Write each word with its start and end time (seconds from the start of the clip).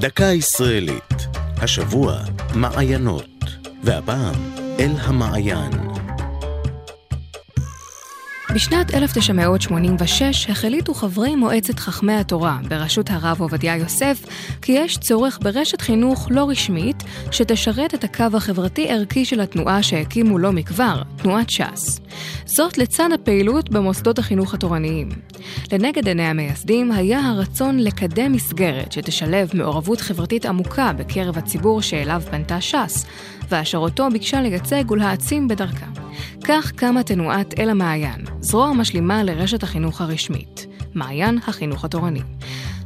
דקה 0.00 0.24
ישראלית, 0.24 1.26
השבוע 1.62 2.20
מעיינות, 2.54 3.44
והפעם 3.82 4.34
אל 4.78 4.90
המעיין. 4.98 5.70
בשנת 8.54 8.94
1986 8.94 10.50
החליטו 10.50 10.94
חברי 10.94 11.34
מועצת 11.34 11.78
חכמי 11.78 12.12
התורה 12.12 12.58
בראשות 12.68 13.10
הרב 13.10 13.40
עובדיה 13.40 13.76
יוסף 13.76 14.18
כי 14.62 14.72
יש 14.72 14.98
צורך 14.98 15.38
ברשת 15.42 15.80
חינוך 15.80 16.28
לא 16.30 16.48
רשמית 16.48 17.02
שתשרת 17.30 17.94
את 17.94 18.04
הקו 18.04 18.36
החברתי-ערכי 18.36 19.24
של 19.24 19.40
התנועה 19.40 19.82
שהקימו 19.82 20.38
לא 20.38 20.52
מכבר, 20.52 21.02
תנועת 21.16 21.50
ש"ס. 21.50 22.00
זאת 22.46 22.78
לצד 22.78 23.08
הפעילות 23.14 23.70
במוסדות 23.70 24.18
החינוך 24.18 24.54
התורניים. 24.54 25.08
לנגד 25.72 26.08
עיני 26.08 26.22
המייסדים 26.22 26.92
היה 26.92 27.20
הרצון 27.20 27.78
לקדם 27.78 28.32
מסגרת 28.32 28.92
שתשלב 28.92 29.50
מעורבות 29.54 30.00
חברתית 30.00 30.46
עמוקה 30.46 30.92
בקרב 30.92 31.38
הציבור 31.38 31.82
שאליו 31.82 32.22
פנתה 32.30 32.60
ש"ס, 32.60 33.06
ואשר 33.48 33.78
אותו 33.78 34.08
ביקשה 34.12 34.40
לייצג 34.40 34.90
ולהעצים 34.90 35.48
בדרכה. 35.48 35.86
כך 36.44 36.72
קמה 36.72 37.02
תנועת 37.02 37.58
אל 37.58 37.70
המעיין, 37.70 38.24
זרוע 38.40 38.72
משלימה 38.72 39.22
לרשת 39.24 39.62
החינוך 39.62 40.00
הרשמית, 40.00 40.66
מעיין 40.94 41.38
החינוך 41.46 41.84
התורני. 41.84 42.22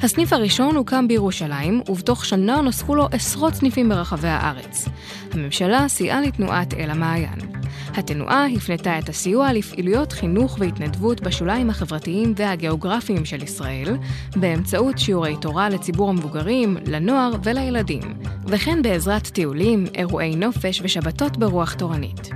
הסניף 0.02 0.32
הראשון 0.32 0.76
הוקם 0.76 1.08
בירושלים, 1.08 1.82
ובתוך 1.88 2.24
שנה 2.24 2.60
נוספו 2.60 2.94
לו 2.94 3.08
עשרות 3.12 3.54
סניפים 3.54 3.88
ברחבי 3.88 4.28
הארץ. 4.28 4.88
הממשלה 5.32 5.88
סייעה 5.88 6.20
לתנועת 6.20 6.74
אל 6.74 6.90
המעיין. 6.90 7.59
התנועה 7.94 8.46
הפנתה 8.46 8.98
את 8.98 9.08
הסיוע 9.08 9.52
לפעילויות 9.52 10.12
חינוך 10.12 10.56
והתנדבות 10.60 11.20
בשוליים 11.20 11.70
החברתיים 11.70 12.34
והגיאוגרפיים 12.36 13.24
של 13.24 13.42
ישראל, 13.42 13.96
באמצעות 14.36 14.98
שיעורי 14.98 15.36
תורה 15.40 15.68
לציבור 15.68 16.10
המבוגרים, 16.10 16.76
לנוער 16.86 17.32
ולילדים, 17.44 18.02
וכן 18.46 18.82
בעזרת 18.82 19.26
טיולים, 19.26 19.84
אירועי 19.94 20.36
נופש 20.36 20.80
ושבתות 20.84 21.36
ברוח 21.36 21.74
תורנית. 21.74 22.30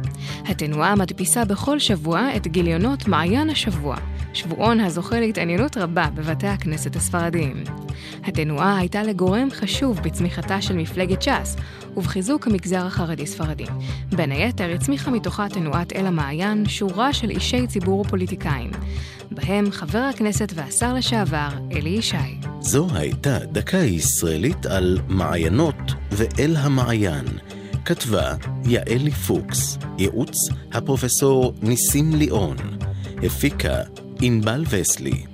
התנועה 0.46 0.94
מדפיסה 0.94 1.44
בכל 1.44 1.78
שבוע 1.78 2.36
את 2.36 2.46
גיליונות 2.46 3.08
מעיין 3.08 3.50
השבוע, 3.50 3.96
שבועון 4.34 4.80
הזוכה 4.80 5.20
להתעניינות 5.20 5.76
רבה 5.76 6.06
בבתי 6.14 6.46
הכנסת 6.46 6.96
הספרדיים. 6.96 7.64
התנועה 8.24 8.78
הייתה 8.78 9.02
לגורם 9.02 9.48
חשוב 9.50 10.00
בצמיחתה 10.00 10.62
של 10.62 10.76
מפלגת 10.76 11.22
ש"ס 11.22 11.56
ובחיזוק 11.96 12.46
המגזר 12.46 12.86
החרדי-ספרדי. 12.86 13.66
בין 14.16 14.32
היתר 14.32 14.70
הצמיחה 14.74 15.10
מתוכה 15.10 15.48
תנועת 15.48 15.92
אל 15.92 16.06
המעיין 16.06 16.68
שורה 16.68 17.12
של 17.12 17.30
אישי 17.30 17.66
ציבור 17.66 18.00
ופוליטיקאים, 18.00 18.70
בהם 19.30 19.70
חבר 19.70 19.98
הכנסת 19.98 20.52
והשר 20.54 20.94
לשעבר 20.94 21.48
אלי 21.72 21.90
ישי. 21.90 22.16
זו 22.60 22.88
הייתה 22.94 23.38
דקה 23.38 23.76
ישראלית 23.76 24.66
על 24.66 24.98
מעיינות 25.08 25.92
ואל 26.12 26.56
המעיין. 26.56 27.24
כתבה 27.84 28.34
יעלי 28.64 29.10
פוקס, 29.10 29.78
ייעוץ 29.98 30.36
הפרופסור 30.72 31.54
ניסים 31.62 32.14
ליאון, 32.14 32.56
הפיקה 33.22 33.76
ענבל 34.21 34.63
וסלי. 34.69 35.32